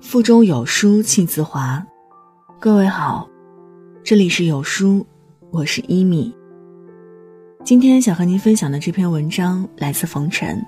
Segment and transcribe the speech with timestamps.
[0.00, 1.84] 腹中有书气自华。
[2.60, 3.28] 各位好，
[4.04, 5.04] 这里是有书，
[5.50, 6.34] 我是一米。
[7.64, 10.64] 今天想和您分享的这篇文章来自冯晨。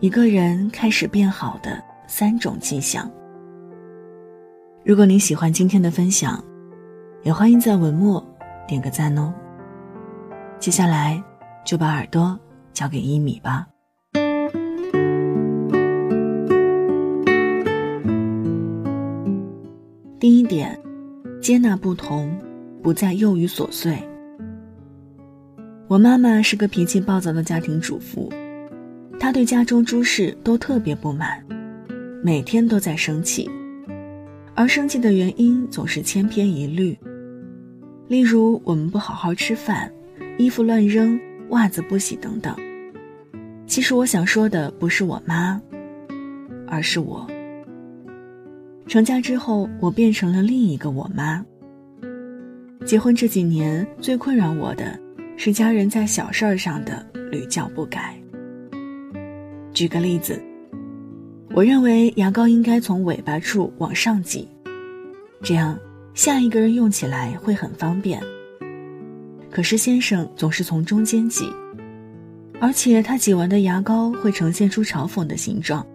[0.00, 3.10] 一个人开始变好的三种迹象。
[4.84, 6.42] 如果您喜欢今天的分享，
[7.22, 8.22] 也欢迎在文末
[8.66, 9.32] 点个赞哦。
[10.58, 11.22] 接下来
[11.64, 12.38] 就把耳朵
[12.72, 13.66] 交给一米吧。
[20.22, 20.78] 第一点，
[21.40, 22.32] 接纳不同，
[22.80, 23.98] 不再囿于琐碎。
[25.88, 28.32] 我妈妈是个脾气暴躁的家庭主妇，
[29.18, 31.44] 她对家中诸事都特别不满，
[32.22, 33.50] 每天都在生气，
[34.54, 36.96] 而生气的原因总是千篇一律。
[38.06, 39.92] 例如，我们不好好吃饭，
[40.38, 42.54] 衣服乱扔，袜子不洗等等。
[43.66, 45.60] 其实我想说的不是我妈，
[46.68, 47.28] 而是我。
[48.86, 51.44] 成家之后，我变成了另一个我妈。
[52.84, 54.98] 结婚这几年，最困扰我的
[55.36, 58.14] 是家人在小事儿上的屡教不改。
[59.72, 60.42] 举个例子，
[61.54, 64.48] 我认为牙膏应该从尾巴处往上挤，
[65.42, 65.78] 这样
[66.12, 68.20] 下一个人用起来会很方便。
[69.50, 71.44] 可是先生总是从中间挤，
[72.60, 75.86] 而且他挤完的牙膏会呈现出嘲讽的形状。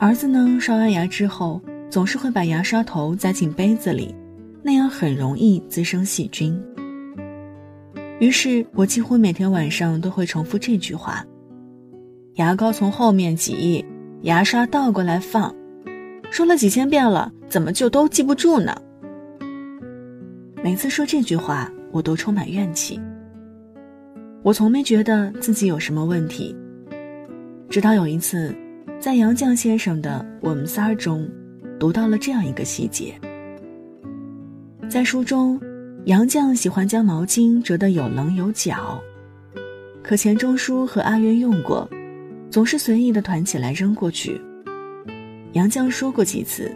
[0.00, 4.14] 儿子呢，刷完牙之后总是会把牙刷头塞进杯子里，
[4.62, 6.58] 那样很容易滋生细菌。
[8.18, 11.22] 于是我几乎每天晚上都会重复这句话
[12.36, 13.84] ：“牙膏从后面挤，
[14.22, 15.54] 牙刷倒过来放。”
[16.32, 18.74] 说了几千遍了，怎么就都记不住呢？
[20.64, 22.98] 每次说这句话，我都充满怨气。
[24.42, 26.56] 我从没觉得自己有什么问题，
[27.68, 28.54] 直到有一次。
[29.00, 31.26] 在杨绛先生的《我们仨》中，
[31.78, 33.18] 读到了这样一个细节。
[34.90, 35.58] 在书中，
[36.04, 39.00] 杨绛喜欢将毛巾折得有棱有角，
[40.02, 41.88] 可钱钟书和阿渊用过，
[42.50, 44.38] 总是随意的团起来扔过去。
[45.52, 46.70] 杨绛说过几次，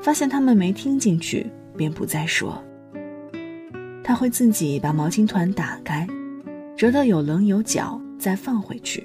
[0.00, 2.62] 发现他们没听进去，便不再说。
[4.04, 6.06] 他会自己把毛巾团打开，
[6.76, 9.04] 折得有棱有角，再放回去。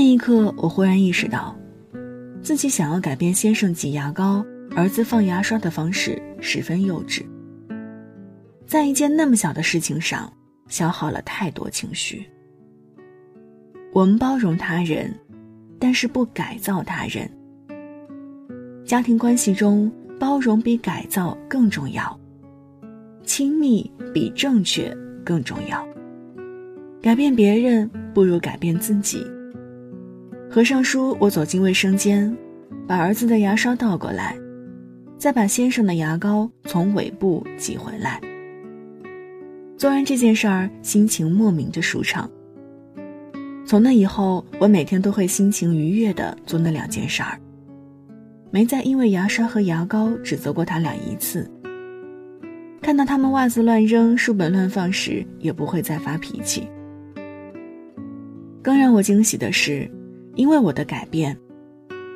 [0.00, 1.54] 那一刻，我忽然意识到，
[2.40, 4.42] 自己想要改变先生挤牙膏、
[4.74, 7.22] 儿子放牙刷的方式十分幼稚。
[8.66, 10.32] 在一件那么小的事情上，
[10.68, 12.26] 消耗了太多情绪。
[13.92, 15.14] 我们包容他人，
[15.78, 17.30] 但是不改造他人。
[18.86, 22.18] 家庭关系中，包容比改造更重要，
[23.22, 25.86] 亲密比正确更重要。
[27.02, 29.22] 改变别人，不如改变自己。
[30.52, 32.36] 合上书，我走进卫生间，
[32.84, 34.36] 把儿子的牙刷倒过来，
[35.16, 38.20] 再把先生的牙膏从尾部挤回来。
[39.78, 42.28] 做完这件事儿，心情莫名的舒畅。
[43.64, 47.38] 从那以后，我每天都会心情愉悦的做那两件事儿，
[48.50, 51.48] 没再因为牙刷和牙膏指责过他俩一次。
[52.82, 56.66] 看到他们袜子乱扔、书本乱放时，也不会再发脾气。
[58.60, 59.88] 更让我惊喜的是。
[60.40, 61.36] 因为我的改变，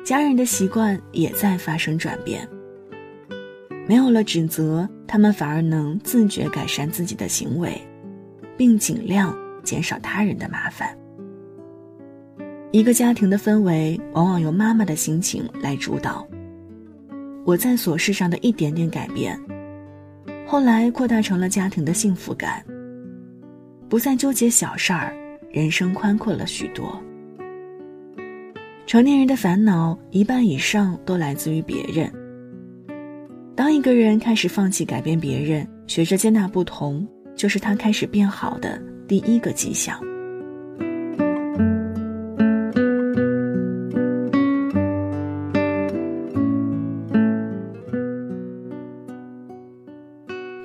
[0.03, 2.49] 家人的习惯也在发生转变。
[3.87, 7.79] 没有了指责，他们反而能自觉改善自己的行为，
[8.57, 10.97] 并尽量减少他人的麻烦。
[12.71, 16.27] 一个家庭的氛围往往由妈妈的心情来主导。
[17.45, 19.39] 我在琐事上的一点点改变，
[20.47, 22.65] 后来扩大成了家庭的幸福感。
[23.87, 25.15] 不再纠结小事儿，
[25.51, 26.99] 人生宽阔了许多。
[28.85, 32.11] 成年人的烦恼一半以上都来自于别人。
[33.55, 39.99] 当一个人开始放弃改变别人，学着接纳不同，就是他开始变好的第一个迹象。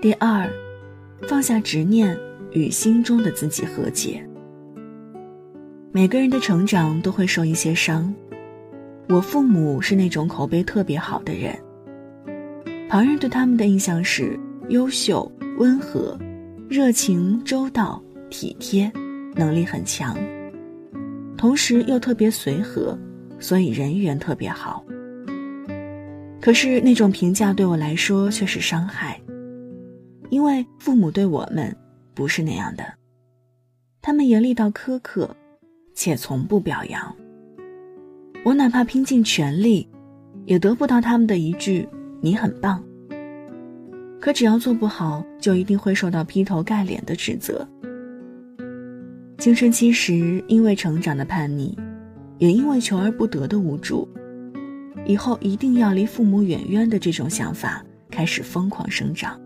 [0.02, 0.46] 第二，
[1.26, 2.14] 放下执念，
[2.52, 4.22] 与心中的自己和解。
[6.00, 8.10] 每个人的成长都会受一些伤。
[9.10, 11.54] 我父母是那种口碑特别好的人，
[12.88, 16.18] 旁人对他们的印象是优秀、温和、
[16.70, 18.90] 热情、周到、体贴，
[19.34, 20.16] 能力很强，
[21.36, 22.98] 同时又特别随和，
[23.38, 24.82] 所以人缘特别好。
[26.40, 29.20] 可是那种评价对我来说却是伤害，
[30.30, 31.76] 因为父母对我们
[32.14, 32.84] 不是那样的，
[34.00, 35.36] 他们严厉到苛刻。
[35.94, 37.16] 且从不表扬。
[38.44, 39.88] 我哪怕拼尽全力，
[40.46, 41.86] 也得不到他们的一句
[42.20, 42.82] “你很棒”。
[44.20, 47.66] 可只要做不好，就一定会受到劈头盖脸的指责。
[49.38, 51.74] 青春期时，因为成长的叛逆，
[52.38, 54.06] 也因为求而不得的无助，
[55.06, 59.40] 以后一定要离父母远远的这种想法开始疯狂生长。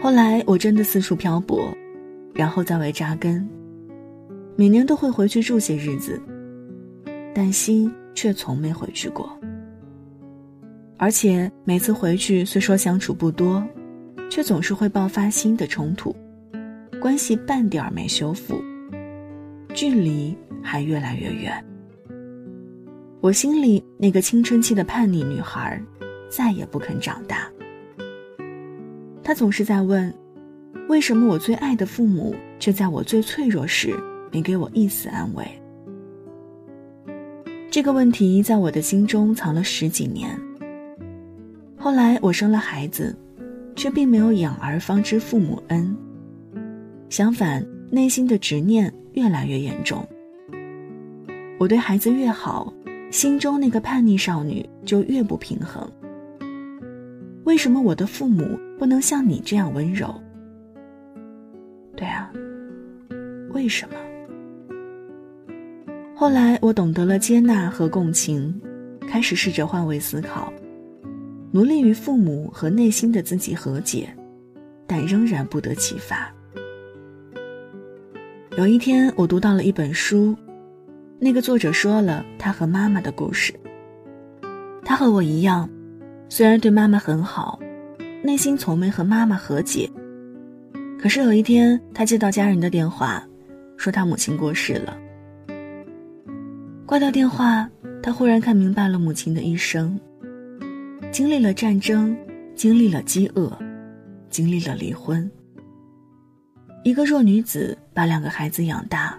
[0.00, 1.72] 后来我真的四处漂泊，
[2.34, 3.48] 然后在外扎根，
[4.60, 6.20] 每年都会回去住些日子，
[7.34, 9.34] 但心却从没回去过。
[10.98, 13.66] 而且每次回去，虽说相处不多，
[14.28, 16.14] 却总是会爆发新的冲突，
[17.00, 18.62] 关系半点儿没修复，
[19.72, 21.64] 距离还越来越远。
[23.22, 25.82] 我心里那个青春期的叛逆女孩，
[26.28, 27.50] 再也不肯长大。
[29.22, 30.14] 她总是在问：
[30.90, 33.94] 为什么我最爱的父母，却在我最脆弱时
[34.30, 35.46] 没给我一丝安慰？
[37.70, 40.38] 这个问题在我的心中藏了十几年。
[41.76, 43.16] 后来我生了孩子，
[43.76, 45.96] 却并没有养儿方知父母恩。
[47.08, 50.06] 相反，内心的执念越来越严重。
[51.58, 52.72] 我对孩子越好，
[53.10, 55.90] 心中那个叛逆少女就越不平衡。
[57.44, 60.14] 为什么我的父母不能像你这样温柔？
[61.96, 62.30] 对啊，
[63.52, 63.94] 为什么？
[66.20, 68.54] 后来我懂得了接纳和共情，
[69.08, 70.52] 开始试着换位思考。
[71.50, 74.06] 努力与父母和内心的自己和解，
[74.86, 76.30] 但仍然不得其法。
[78.58, 80.36] 有一天，我读到了一本书，
[81.18, 83.54] 那个作者说了他和妈妈的故事。
[84.84, 85.66] 他和我一样，
[86.28, 87.58] 虽然对妈妈很好，
[88.22, 89.88] 内心从没和妈妈和解。
[91.00, 93.26] 可是有一天，他接到家人的电话，
[93.78, 94.94] 说他母亲过世了。
[96.90, 97.70] 挂掉电话，
[98.02, 99.96] 他忽然看明白了母亲的一生。
[101.12, 102.16] 经历了战争，
[102.56, 103.56] 经历了饥饿，
[104.28, 105.30] 经历了离婚。
[106.82, 109.16] 一个弱女子把两个孩子养大，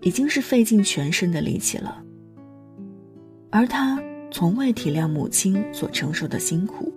[0.00, 2.02] 已经是费尽全身的力气了。
[3.50, 6.90] 而她从未体谅母亲所承受的辛苦，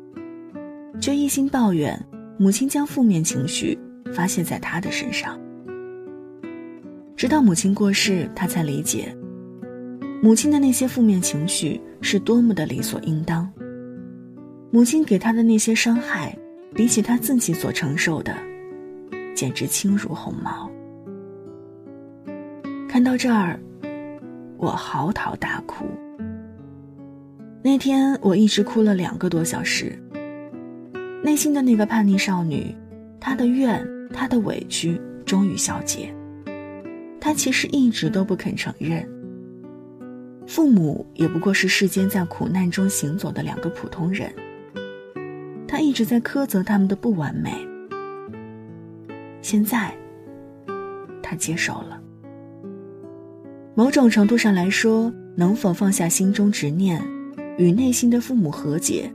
[1.02, 2.02] 却一心抱怨
[2.40, 3.78] 母亲将负面情绪
[4.14, 5.38] 发泄在她的身上。
[7.18, 9.14] 直到母亲过世，他才理解，
[10.22, 13.50] 母亲的那些负面情绪是多么的理所应当。
[14.72, 16.38] 母亲给他的那些伤害，
[16.74, 18.36] 比起他自己所承受的，
[19.36, 20.70] 简直轻如鸿毛。
[22.90, 23.60] 看到这儿，
[24.58, 25.86] 我嚎啕大哭。
[27.64, 29.98] 那天我一直哭了两个多小时。
[31.24, 32.74] 内心的那个叛逆少女，
[33.20, 36.14] 她的怨，她的委屈，终于消解。
[37.20, 39.08] 她其实一直都不肯承认，
[40.48, 44.34] 父母也不过是世间在苦难中行走的两个普通人。
[45.68, 47.54] 他一直在苛责他们的不完美。
[49.42, 49.94] 现在，
[51.22, 52.02] 他接受了。
[53.76, 57.02] 某种程度上来说，能否放下心中执念，
[57.58, 59.12] 与内心的父母和解，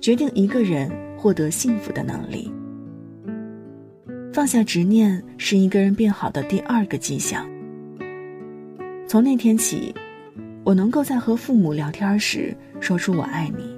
[0.00, 2.52] 决定一个人获得幸福的能力。
[4.32, 7.48] 放下执念是一个人变好的第二个迹象。
[9.06, 9.94] 从那天起，
[10.64, 13.76] 我能够在和父母聊天时说出“我爱你”。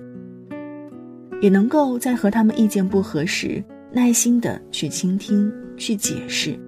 [1.41, 3.63] 也能够在和他们意见不合时，
[3.93, 6.59] 耐心的去倾听、去解释。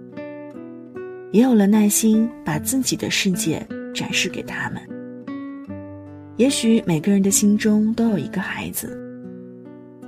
[1.33, 4.83] 也有了耐心，把自己的世界展示给他们。
[6.37, 8.99] 也许每个人的心中都有一个孩子，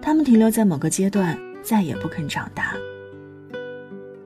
[0.00, 2.74] 他们停留在某个阶段，再也不肯长大。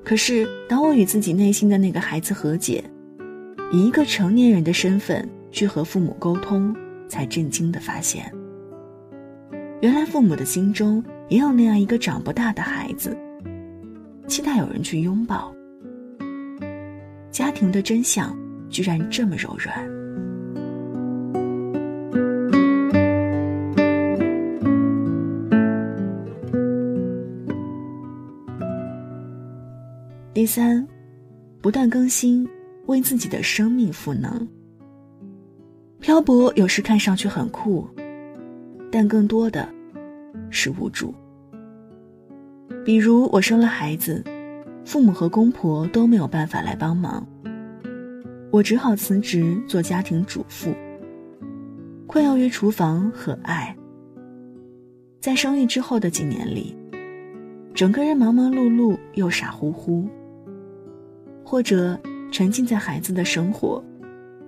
[0.05, 2.83] 可是，当我与自己内心的那个孩子和解，
[3.73, 6.75] 以一个成年人的身份去和父母沟通，
[7.09, 8.29] 才震惊的发现。
[9.81, 13.17] 原来父母的心中也有那样一个长不大的孩子，
[14.27, 15.55] 期待有人去拥抱。
[17.31, 18.37] 家庭的真相
[18.69, 19.89] 居然这么柔软。
[30.35, 30.87] 第三，
[31.61, 32.49] 不断更新，
[32.87, 34.49] 为自己的生命赋能。
[36.03, 37.89] 漂泊有时看上去很酷。
[38.91, 39.67] 但更多的
[40.51, 41.15] 是无助。
[42.85, 44.23] 比如我生了孩子，
[44.85, 47.27] 父母和公婆都没有办法来帮忙，
[48.51, 50.75] 我只好辞职做家庭主妇，
[52.07, 53.75] 困囿于厨房和爱。
[55.21, 56.77] 在生育之后的几年里，
[57.73, 60.07] 整个人忙忙碌碌又傻乎乎，
[61.43, 61.99] 或者
[62.31, 63.83] 沉浸在孩子的生活，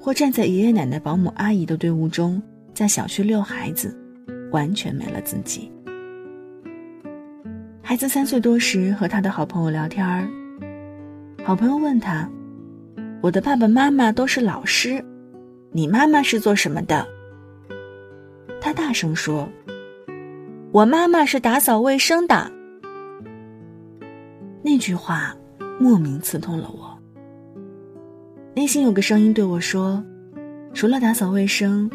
[0.04, 2.42] 或站在爷爷奶奶、保姆阿姨的队伍中，
[2.74, 3.96] 在小区遛孩子，
[4.52, 5.72] 完全没了自己。
[7.82, 10.28] 孩子三岁多时，和他的好朋友聊天儿，
[11.42, 12.28] 好朋友问他
[13.24, 15.02] ：“我的爸爸妈妈都是老师，
[15.72, 17.08] 你妈妈是做什么的？”
[18.60, 19.48] 他大声说
[20.70, 22.52] ：“我妈妈是打扫卫生的。”
[24.60, 25.34] 那句话
[25.80, 26.93] 莫名刺痛了我。
[28.54, 30.02] 内心有个声音对我说
[30.72, 31.90] ：“除了打扫卫生，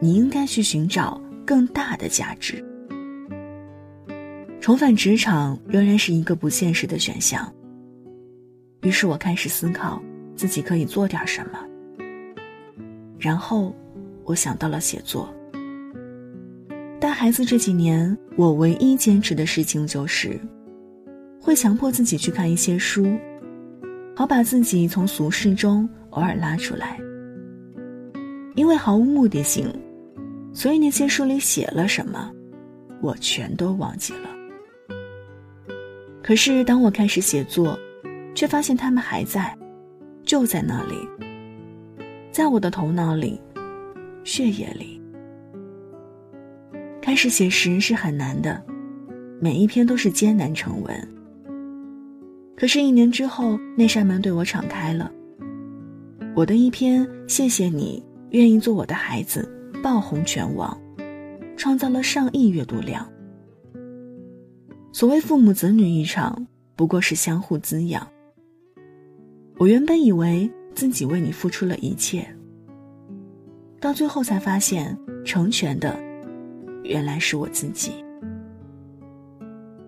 [0.00, 2.64] 你应该去寻找更大的价值。”
[4.60, 7.52] 重返职场仍然是一个不现实的选项。
[8.82, 10.00] 于是我开始思考
[10.36, 11.58] 自己可以做点什么。
[13.18, 13.74] 然后，
[14.22, 15.28] 我想到了写作。
[17.00, 20.38] 带孩子这几年，我唯一坚持的事情就是，
[21.40, 23.18] 会强迫自己去看一些书。
[24.18, 26.98] 好把自己从俗世中偶尔拉出来，
[28.56, 29.72] 因为毫无目的性，
[30.52, 32.28] 所以那些书里写了什么，
[33.00, 34.28] 我全都忘记了。
[36.20, 37.78] 可是当我开始写作，
[38.34, 39.56] 却发现他们还在，
[40.24, 40.96] 就在那里，
[42.32, 43.40] 在我的头脑里、
[44.24, 45.00] 血液里。
[47.00, 48.60] 开始写时是很难的，
[49.40, 51.08] 每一篇都是艰难成文。
[52.58, 55.12] 可是，一年之后，那扇门对我敞开了。
[56.34, 59.48] 我的一篇“谢谢你愿意做我的孩子”
[59.80, 60.76] 爆红全网，
[61.56, 63.08] 创造了上亿阅读量。
[64.92, 68.04] 所谓父母子女一场，不过是相互滋养。
[69.58, 72.26] 我原本以为自己为你付出了一切，
[73.78, 75.96] 到最后才发现，成全的
[76.82, 77.92] 原来是我自己。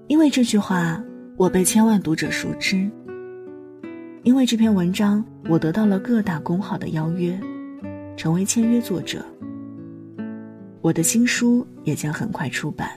[0.07, 1.03] 因为这句话。
[1.41, 2.77] 我被千万读者熟知，
[4.25, 7.41] 因为这篇文章，我得到了各大公号的邀约，
[8.15, 9.25] 成为签约作者。
[10.83, 12.91] 我的新书也将很快出版。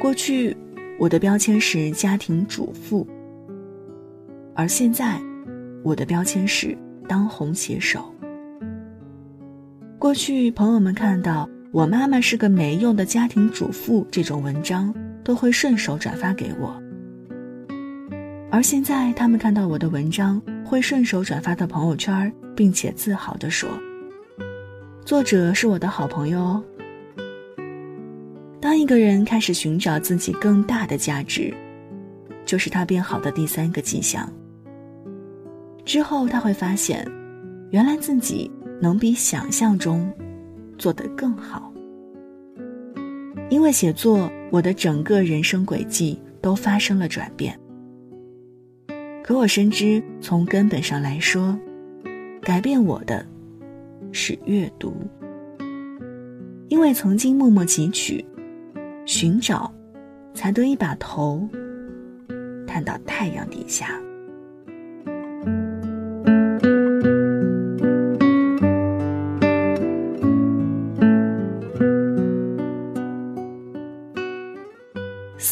[0.00, 0.56] 过去，
[0.98, 3.06] 我的标签是家庭主妇，
[4.52, 5.22] 而现在，
[5.84, 8.12] 我的标签是当红写手。
[9.96, 14.92] 过去，朋友们看到我妈妈是个没用的家庭主妇这种文章。
[15.24, 16.74] 都会顺手转发给我，
[18.50, 23.70] 而现在他们看到我的文章，会顺手转发到朋友圈，并且自豪地说
[25.06, 26.64] ：“作者是我的好朋友哦。”
[28.60, 31.54] 当一个人开始寻找自己更大的价值，
[32.44, 34.28] 就是他变好的第三个迹象。
[35.84, 37.06] 之后他会发现，
[37.70, 38.50] 原来自己
[38.80, 40.12] 能比想象中
[40.78, 41.72] 做得更好。
[43.48, 44.28] 因为写作。
[44.52, 47.58] 我的整个人生轨迹都发生了转变。
[49.24, 51.58] 可我深知，从根本上来说，
[52.42, 53.24] 改变我的，
[54.12, 54.94] 是阅读。
[56.68, 58.22] 因为曾经默默汲取、
[59.06, 59.72] 寻找，
[60.34, 61.48] 才得以把头
[62.66, 63.98] 探到太阳底下。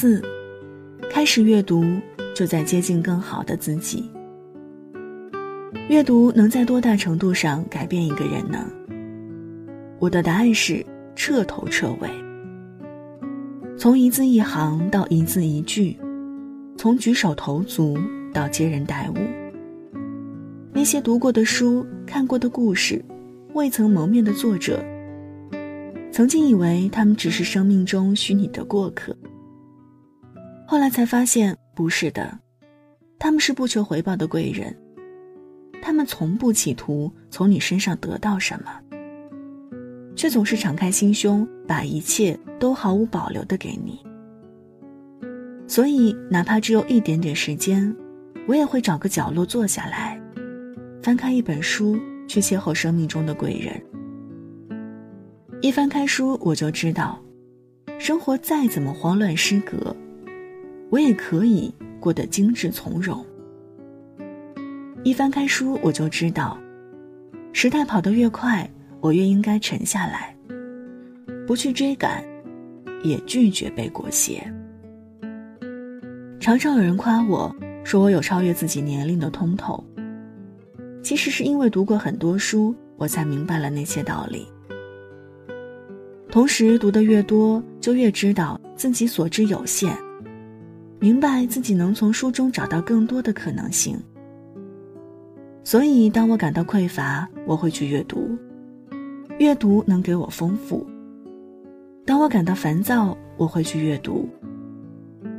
[0.03, 0.23] 四，
[1.11, 1.85] 开始阅读，
[2.35, 4.11] 就在接近更好的自己。
[5.91, 8.67] 阅读能在多大程度上改变一个人呢？
[9.99, 10.83] 我的答案是
[11.15, 12.09] 彻头彻尾。
[13.77, 15.99] 从一字一行到一字一句，
[16.79, 17.99] 从举手投足
[18.33, 19.17] 到接人待物。
[20.73, 23.05] 那些读过的书、看过的故事、
[23.53, 24.83] 未曾谋面的作者，
[26.11, 29.15] 曾经以为他们只是生命中虚拟的过客。
[30.71, 32.39] 后来才发现不是的，
[33.19, 34.73] 他们是不求回报的贵人，
[35.83, 38.71] 他们从不企图从你身上得到什么，
[40.15, 43.99] 却总是敞开心胸，把一切都毫无保留的给你。
[45.67, 47.93] 所以，哪怕只有一点点时间，
[48.47, 50.23] 我也会找个角落坐下来，
[51.03, 51.99] 翻开一本书，
[52.29, 53.83] 去邂逅生命中的贵人。
[55.63, 57.21] 一翻开书，我就知道，
[57.99, 59.97] 生活再怎么慌乱失格。
[60.91, 63.25] 我也可以过得精致从容。
[65.03, 66.59] 一翻开书，我就知道，
[67.53, 68.69] 时代跑得越快，
[69.01, 70.37] 我越应该沉下来，
[71.47, 72.23] 不去追赶，
[73.03, 74.43] 也拒绝被裹挟。
[76.39, 77.55] 常常有人夸我
[77.85, 79.83] 说我有超越自己年龄的通透，
[81.03, 84.47] 其实是因为读过很多书，我才明白了那些道理。
[86.31, 89.97] 同时，读得越多，就越知道自己所知有限。
[91.01, 93.99] 明白自己能从书中找到更多的可能性。
[95.65, 98.37] 所以当我感到匮乏，我会去阅读。
[99.39, 100.87] 阅读能给我丰富。
[102.05, 104.29] 当我感到烦躁，我会去阅读。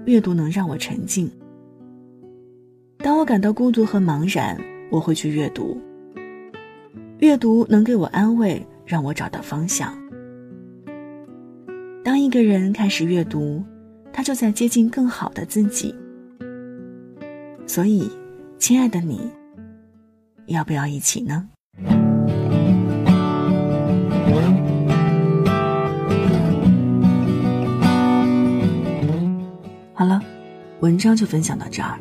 [0.06, 1.30] 阅读能让我沉静。
[2.98, 5.80] 当我感到孤独和茫然，我会去阅读。
[7.20, 9.96] 阅读能给我安慰，让我找到方向。
[12.04, 13.64] 当一个人开始阅读，
[14.14, 15.96] 他就在接近更好的自己。
[17.66, 18.10] 所以，
[18.58, 19.22] 亲爱的你，
[20.48, 21.48] 要不要一起呢？
[29.94, 30.20] 好了，
[30.80, 31.98] 文章就分享到这儿，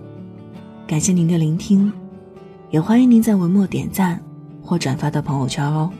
[0.86, 1.92] 感谢您的聆听，
[2.70, 4.20] 也欢迎您在文末点赞
[4.62, 5.90] 或转发到朋友圈哦。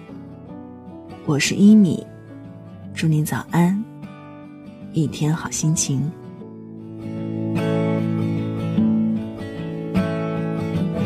[1.27, 2.05] 我是一米，
[2.95, 3.90] 祝您早安。
[4.94, 6.12] 一天好心情。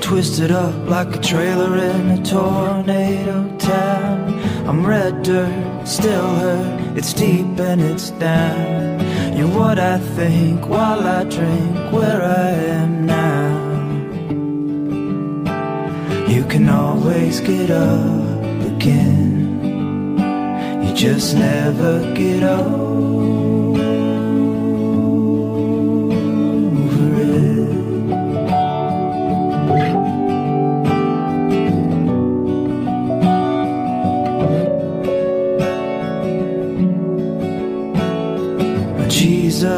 [0.02, 4.40] Twisted up like a trailer in a tornado town.
[4.68, 6.98] I'm red dirt, still hurt.
[6.98, 9.00] It's deep and it's down.
[9.38, 12.50] You're what I think while I drink where I
[12.82, 13.70] am now.
[16.28, 20.18] You can always get up again.
[20.84, 23.13] You just never get old.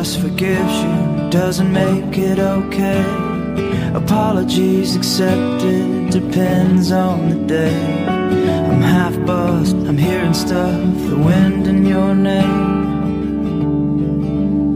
[0.06, 3.04] Jesus forgives you doesn't make it okay.
[3.92, 8.06] Apologies accepted depends on the day.
[8.06, 12.76] I'm half buzzed, I'm hearing stuff, the wind in your name.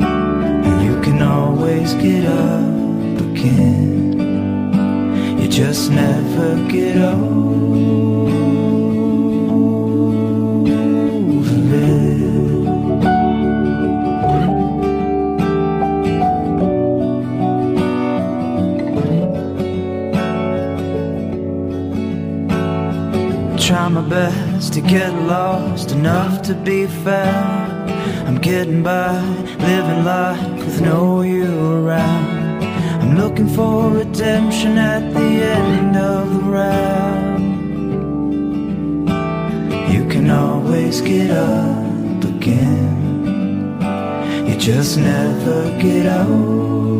[0.03, 4.19] And you can always get up again.
[5.41, 8.10] You just never get old.
[24.91, 27.93] Get lost enough to be found.
[28.27, 29.21] I'm getting by,
[29.69, 32.65] living life with no you around.
[33.01, 37.45] I'm looking for redemption at the end of the round.
[39.95, 43.79] You can always get up again.
[44.49, 47.00] You just never get old.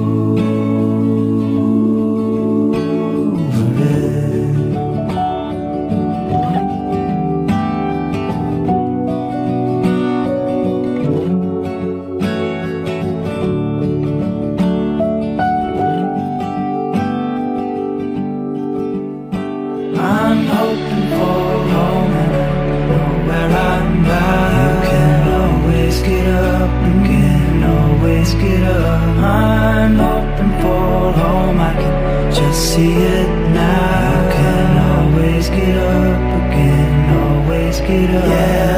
[32.61, 34.11] See it now.
[34.13, 36.95] You can always get up again,
[37.25, 38.29] always get up.
[38.29, 38.70] Yeah,